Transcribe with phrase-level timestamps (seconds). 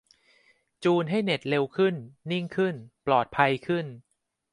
[0.83, 1.95] จูนเน็ตให้เร็วขึ้น
[2.31, 3.85] นิ่งขึ้น ปลอดภัยขึ้น